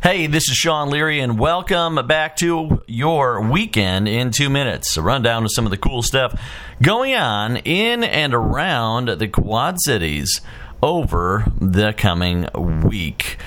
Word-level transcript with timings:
Hey, 0.00 0.28
this 0.28 0.48
is 0.48 0.56
Sean 0.56 0.90
Leary, 0.90 1.18
and 1.18 1.40
welcome 1.40 1.96
back 2.06 2.36
to 2.36 2.84
your 2.86 3.40
weekend 3.50 4.06
in 4.06 4.30
two 4.30 4.48
minutes. 4.48 4.96
A 4.96 5.02
rundown 5.02 5.42
of 5.42 5.50
some 5.52 5.64
of 5.64 5.72
the 5.72 5.76
cool 5.76 6.02
stuff 6.02 6.40
going 6.80 7.16
on 7.16 7.56
in 7.56 8.04
and 8.04 8.32
around 8.32 9.08
the 9.08 9.26
Quad 9.26 9.74
Cities 9.80 10.40
over 10.80 11.50
the 11.60 11.92
coming 11.94 12.46
week 12.84 13.38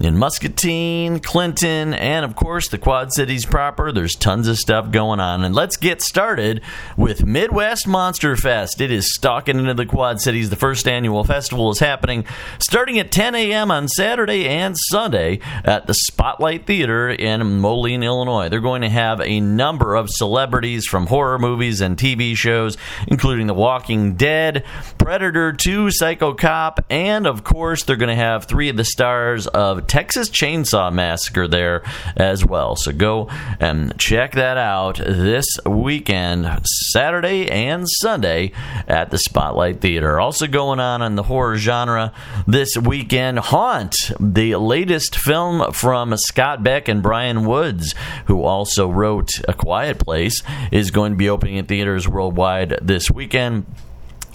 in 0.00 0.18
Muscatine, 0.18 1.20
Clinton, 1.20 1.94
and 1.94 2.24
of 2.24 2.34
course 2.34 2.68
the 2.68 2.78
Quad 2.78 3.12
Cities 3.12 3.46
proper. 3.46 3.92
There's 3.92 4.14
tons 4.14 4.48
of 4.48 4.58
stuff 4.58 4.90
going 4.90 5.20
on. 5.20 5.44
And 5.44 5.54
let's 5.54 5.76
get 5.76 6.02
started 6.02 6.62
with 6.96 7.24
Midwest 7.24 7.86
Monster 7.86 8.36
Fest. 8.36 8.80
It 8.80 8.90
is 8.90 9.14
stalking 9.14 9.58
into 9.58 9.74
the 9.74 9.86
Quad 9.86 10.20
Cities. 10.20 10.50
The 10.50 10.56
first 10.56 10.88
annual 10.88 11.24
festival 11.24 11.70
is 11.70 11.78
happening 11.78 12.24
starting 12.58 12.98
at 12.98 13.12
10 13.12 13.34
a.m. 13.34 13.70
on 13.70 13.88
Saturday 13.88 14.48
and 14.48 14.76
Sunday 14.76 15.40
at 15.64 15.86
the 15.86 15.94
Spotlight 15.94 16.66
Theater 16.66 17.08
in 17.08 17.60
Moline, 17.60 18.02
Illinois. 18.02 18.48
They're 18.48 18.60
going 18.60 18.82
to 18.82 18.88
have 18.88 19.20
a 19.20 19.40
number 19.40 19.94
of 19.94 20.10
celebrities 20.10 20.86
from 20.86 21.06
horror 21.06 21.38
movies 21.38 21.80
and 21.80 21.96
TV 21.96 22.36
shows, 22.36 22.76
including 23.06 23.46
The 23.46 23.54
Walking 23.54 24.14
Dead, 24.14 24.64
Predator 24.98 25.52
2, 25.52 25.90
Psycho 25.90 26.34
Cop, 26.34 26.84
and 26.90 27.26
of 27.26 27.44
course, 27.44 27.84
they're 27.84 27.96
going 27.96 28.08
to 28.08 28.22
have 28.22 28.44
three 28.44 28.68
of 28.68 28.76
the 28.76 28.84
stars 28.84 29.46
of 29.46 29.83
Texas 29.86 30.28
Chainsaw 30.28 30.92
Massacre 30.92 31.48
there 31.48 31.82
as 32.16 32.44
well. 32.44 32.76
So 32.76 32.92
go 32.92 33.28
and 33.60 33.98
check 33.98 34.32
that 34.32 34.56
out 34.56 34.96
this 34.96 35.46
weekend, 35.64 36.66
Saturday 36.92 37.50
and 37.50 37.86
Sunday 37.88 38.52
at 38.88 39.10
the 39.10 39.18
Spotlight 39.18 39.80
Theater. 39.80 40.20
Also 40.20 40.46
going 40.46 40.80
on 40.80 41.02
in 41.02 41.14
the 41.14 41.24
horror 41.24 41.56
genre 41.56 42.12
this 42.46 42.76
weekend, 42.76 43.38
Haunt, 43.38 43.94
the 44.18 44.56
latest 44.56 45.16
film 45.16 45.72
from 45.72 46.16
Scott 46.16 46.62
Beck 46.62 46.88
and 46.88 47.02
Bryan 47.02 47.44
Woods, 47.46 47.94
who 48.26 48.42
also 48.42 48.88
wrote 48.88 49.30
A 49.48 49.54
Quiet 49.54 49.98
Place, 49.98 50.42
is 50.72 50.90
going 50.90 51.12
to 51.12 51.16
be 51.16 51.28
opening 51.28 51.56
in 51.56 51.66
theaters 51.66 52.08
worldwide 52.08 52.78
this 52.82 53.10
weekend 53.10 53.66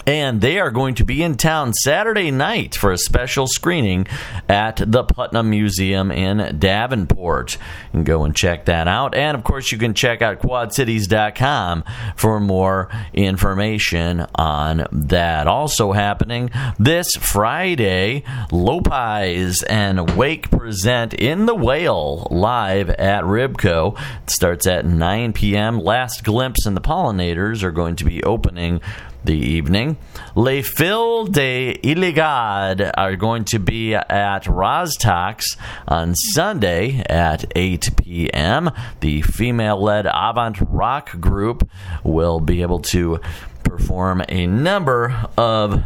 and 0.06 0.40
they 0.40 0.58
are 0.58 0.70
going 0.70 0.94
to 0.96 1.04
be 1.04 1.22
in 1.22 1.36
town 1.36 1.72
Saturday 1.72 2.30
night 2.30 2.74
for 2.74 2.92
a 2.92 2.98
special 2.98 3.46
screening 3.46 4.06
at 4.48 4.82
the 4.84 5.04
Putnam 5.04 5.50
Museum 5.50 6.10
in 6.10 6.58
Davenport. 6.58 7.54
You 7.54 7.90
can 7.92 8.04
go 8.04 8.24
and 8.24 8.34
check 8.34 8.64
that 8.66 8.88
out. 8.88 9.14
And 9.14 9.36
of 9.36 9.44
course, 9.44 9.72
you 9.72 9.78
can 9.78 9.94
check 9.94 10.22
out 10.22 10.40
quadcities.com 10.40 11.84
for 12.16 12.40
more 12.40 12.88
information 13.12 14.26
on 14.34 14.86
that. 14.92 15.46
Also 15.46 15.92
happening 15.92 16.50
this 16.78 17.14
Friday, 17.16 18.24
Lopez 18.50 19.62
and 19.64 20.16
Wake 20.16 20.50
present 20.50 21.14
In 21.14 21.46
the 21.46 21.54
Whale 21.54 22.26
live 22.30 22.90
at 22.90 23.24
Ribco. 23.24 23.98
It 24.22 24.30
starts 24.30 24.66
at 24.66 24.84
9 24.86 25.32
p.m. 25.32 25.78
Last 25.78 26.24
Glimpse 26.24 26.66
and 26.66 26.76
the 26.76 26.80
Pollinators 26.80 27.62
are 27.62 27.70
going 27.70 27.96
to 27.96 28.04
be 28.04 28.22
opening 28.24 28.80
the 29.24 29.34
evening. 29.34 29.96
Les 30.34 30.62
Filles 30.62 31.28
de 31.28 31.78
Illighadad 31.82 32.92
are 32.96 33.16
going 33.16 33.44
to 33.44 33.58
be 33.58 33.94
at 33.94 34.44
Rozz-Tox 34.44 35.56
on 35.86 36.14
Sunday 36.14 37.02
at 37.08 37.44
8 37.54 37.90
p.m. 37.96 38.70
The 39.00 39.22
female 39.22 39.80
led 39.80 40.06
avant 40.06 40.60
rock 40.60 41.18
group 41.20 41.68
will 42.04 42.40
be 42.40 42.62
able 42.62 42.80
to 42.80 43.20
perform 43.64 44.22
a 44.28 44.46
number 44.46 45.28
of 45.36 45.84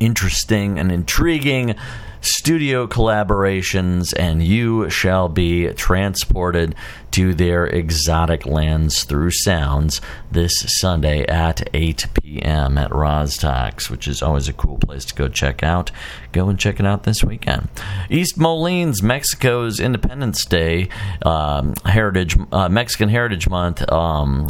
interesting 0.00 0.78
and 0.78 0.92
intriguing 0.92 1.74
studio 2.26 2.86
collaborations, 2.86 4.12
and 4.18 4.42
you 4.42 4.90
shall 4.90 5.28
be 5.28 5.72
transported 5.74 6.74
to 7.12 7.32
their 7.32 7.66
exotic 7.66 8.44
lands 8.44 9.04
through 9.04 9.30
sounds 9.30 10.00
this 10.30 10.52
Sunday 10.80 11.24
at 11.26 11.68
8 11.72 12.06
p.m. 12.22 12.76
at 12.76 12.90
Rozz-Tox, 12.90 13.88
which 13.88 14.06
is 14.06 14.22
always 14.22 14.48
a 14.48 14.52
cool 14.52 14.76
place 14.78 15.04
to 15.06 15.14
go 15.14 15.28
check 15.28 15.62
out. 15.62 15.90
Go 16.32 16.48
and 16.48 16.58
check 16.58 16.78
it 16.78 16.84
out 16.84 17.04
this 17.04 17.24
weekend. 17.24 17.68
East 18.10 18.36
Molines, 18.36 19.02
Mexico's 19.02 19.80
Independence 19.80 20.44
Day, 20.44 20.88
um, 21.22 21.74
Heritage 21.84 22.36
uh, 22.52 22.68
Mexican 22.68 23.08
Heritage 23.08 23.48
Month. 23.48 23.90
Um, 23.90 24.48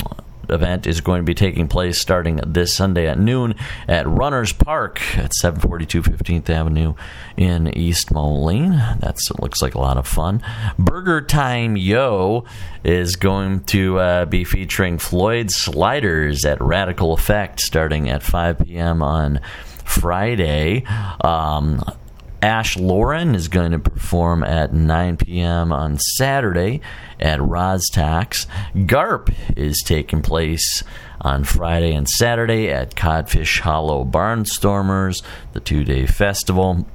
event 0.50 0.86
is 0.86 1.00
going 1.00 1.20
to 1.20 1.24
be 1.24 1.34
taking 1.34 1.68
place 1.68 2.00
starting 2.00 2.40
this 2.46 2.74
Sunday 2.74 3.06
at 3.06 3.18
noon 3.18 3.54
at 3.88 4.06
Runners 4.06 4.52
Park 4.52 5.00
at 5.16 5.34
742 5.34 6.02
15th 6.02 6.50
Avenue 6.50 6.94
in 7.36 7.76
East 7.76 8.10
Moline. 8.10 8.70
That 8.70 9.16
looks 9.40 9.62
like 9.62 9.74
a 9.74 9.80
lot 9.80 9.96
of 9.96 10.06
fun. 10.06 10.42
Burger 10.78 11.20
Time 11.20 11.76
Yo 11.76 12.44
is 12.84 13.16
going 13.16 13.64
to 13.64 13.98
uh, 13.98 14.24
be 14.26 14.44
featuring 14.44 14.98
Floyd 14.98 15.50
Sliders 15.50 16.44
at 16.44 16.60
Radical 16.60 17.12
Effect 17.12 17.60
starting 17.60 18.08
at 18.08 18.22
5 18.22 18.58
p.m. 18.60 19.02
on 19.02 19.40
Friday. 19.84 20.84
Um, 21.20 21.82
Ash 22.46 22.76
Lauren 22.76 23.34
is 23.34 23.48
going 23.48 23.72
to 23.72 23.80
perform 23.80 24.44
at 24.44 24.72
9 24.72 25.16
p.m. 25.16 25.72
on 25.72 25.98
Saturday 25.98 26.80
at 27.18 27.40
Rozz-Tox. 27.40 28.46
GARP 28.86 29.30
is 29.56 29.82
taking 29.84 30.22
place 30.22 30.84
on 31.20 31.42
Friday 31.42 31.92
and 31.92 32.08
Saturday 32.08 32.70
at 32.70 32.94
Codfish 32.94 33.58
Hollow 33.62 34.04
Barnstormers. 34.04 35.24
The 35.54 35.60
two 35.60 35.82
day 35.82 36.06
festival 36.06 36.86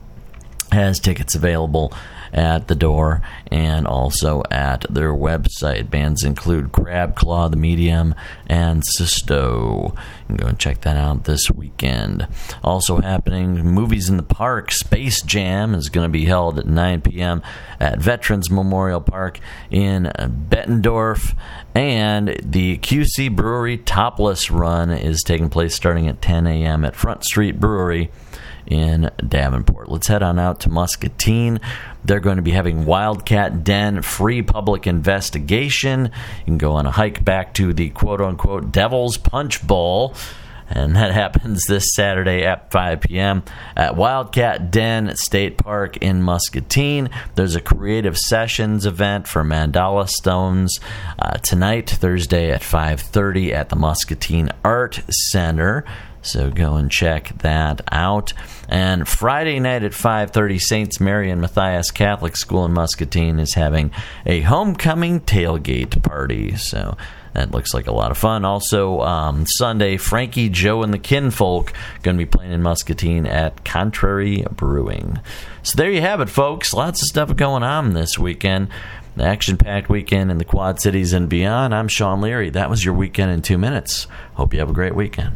has 0.72 1.02
tickets 1.02 1.36
available 1.36 1.92
at 2.34 2.68
the 2.68 2.76
door 2.76 3.22
and 3.52 3.86
also 3.86 4.44
at 4.50 4.86
their 4.90 5.14
website. 5.14 5.90
Bands 5.90 6.24
include 6.24 6.72
Crab 6.72 7.16
Claw, 7.16 7.50
The 7.50 7.58
Medium, 7.58 8.16
and 8.48 8.84
Sisto. 8.86 9.94
You 10.22 10.26
can 10.28 10.38
go 10.38 10.48
and 10.48 10.60
check 10.60 10.82
that 10.82 10.98
out 10.98 11.26
this 11.26 11.52
weekend. 11.52 12.28
Also 12.64 13.02
happening, 13.02 13.56
Movies 13.66 14.10
in 14.10 14.18
the 14.18 14.24
Park. 14.24 14.72
Space 14.72 15.22
Jam 15.22 15.76
is 15.76 15.90
going 15.90 16.06
to 16.06 16.12
be 16.12 16.26
held 16.26 16.60
at 16.60 16.68
9 16.68 17.02
p.m. 17.02 17.42
at 17.80 18.00
Veterans 18.00 18.50
Memorial 18.50 19.02
Park 19.02 19.40
in 19.70 20.04
Bettendorf. 20.04 21.36
And 21.76 22.38
the 22.44 22.78
QC 22.78 23.34
Brewery 23.36 23.78
Topless 23.78 24.52
Run 24.52 24.90
is 24.92 25.24
taking 25.24 25.50
place 25.50 25.76
starting 25.76 26.08
at 26.08 26.22
10 26.22 26.48
a.m. 26.48 26.86
at 26.86 26.96
Front 26.96 27.24
Street 27.24 27.60
Brewery 27.60 28.12
in 28.66 29.10
Davenport. 29.28 29.90
Let's 29.90 30.08
head 30.08 30.24
on 30.24 30.40
out 30.40 30.62
to 30.62 30.70
Muscatine. 30.70 31.60
They're 32.04 32.20
going 32.20 32.38
to 32.38 32.42
be 32.42 32.52
having 32.52 32.86
Wildcat 32.86 33.64
Den 33.64 34.02
free 34.02 34.42
public 34.42 34.88
investigation. 34.88 36.12
You 36.40 36.46
can 36.46 36.58
go 36.58 36.74
on 36.74 36.86
a 36.86 36.92
hike 36.92 37.24
back 37.24 37.54
to 37.56 37.74
the 37.74 37.90
quote 37.90 38.22
unquote 38.22 38.72
Devil's 38.72 39.18
Punch 39.18 39.66
Bowl. 39.66 40.16
And 40.74 40.96
that 40.96 41.12
happens 41.14 41.66
this 41.66 41.94
Saturday 41.94 42.44
at 42.44 42.72
5 42.72 43.02
p.m. 43.02 43.44
at 43.76 43.96
Wildcat 43.96 44.72
Den 44.72 45.16
State 45.16 45.58
Park 45.58 45.98
in 45.98 46.22
Muscatine. 46.24 47.10
There's 47.36 47.56
a 47.56 47.62
creative 47.62 48.18
sessions 48.18 48.86
event 48.86 49.28
for 49.28 49.44
Mandala 49.44 50.08
Stones 50.08 50.80
uh, 51.20 51.38
tonight, 51.38 51.90
Thursday 51.90 52.52
at 52.52 52.62
5:30 52.62 53.52
at 53.52 53.70
the 53.70 53.76
Muscatine 53.76 54.50
Art 54.64 55.02
Center. 55.10 55.86
So 56.22 56.50
go 56.50 56.76
and 56.76 56.92
check 56.92 57.34
that 57.40 57.82
out. 57.92 58.34
And 58.70 59.08
Friday 59.08 59.60
night 59.60 59.84
at 59.84 59.94
5:30, 59.94 60.60
Saints 60.60 61.00
Mary 61.00 61.30
and 61.30 61.42
Matthias 61.42 61.92
Catholic 61.92 62.38
School 62.38 62.66
in 62.66 62.74
Muscatine 62.74 63.40
is 63.40 63.56
having 63.56 63.92
a 64.26 64.42
homecoming 64.42 65.22
tailgate 65.22 66.02
party. 66.04 66.56
So 66.56 66.96
that 67.34 67.52
looks 67.52 67.74
like 67.74 67.88
a 67.88 67.94
lot 67.94 68.12
of 68.12 68.18
fun. 68.18 68.46
Also, 68.46 69.02
um, 69.02 69.46
Sunday, 69.48 69.98
Frankie, 69.98 70.50
Joe, 70.50 70.84
and 70.84 70.94
the 70.94 71.00
Kinfolk 71.00 71.74
going 72.04 72.18
to 72.18 72.26
be 72.26 72.30
playing 72.30 72.52
in 72.52 72.62
Muscatine 72.62 73.26
at 73.26 73.64
Contrary 73.64 74.46
Brewing. 74.52 75.20
So 75.64 75.78
there 75.78 75.92
you 75.92 76.02
have 76.02 76.22
it, 76.22 76.30
folks. 76.30 76.74
Lots 76.74 77.02
of 77.02 77.08
stuff 77.08 77.36
going 77.36 77.64
on 77.64 77.94
this 77.94 78.20
weekend. 78.20 78.70
Action 79.20 79.58
packed 79.58 79.90
weekend 79.90 80.32
in 80.32 80.38
the 80.38 80.46
Quad 80.46 80.82
Cities 80.82 81.14
and 81.14 81.28
beyond. 81.28 81.76
I'm 81.76 81.90
Sean 81.90 82.22
Leary. 82.22 82.50
That 82.50 82.70
was 82.70 82.84
your 82.84 82.94
weekend 82.94 83.32
in 83.32 83.42
two 83.42 83.58
minutes. 83.58 84.08
Hope 84.36 84.54
you 84.54 84.60
have 84.60 84.70
a 84.70 84.74
great 84.74 84.96
weekend. 84.96 85.36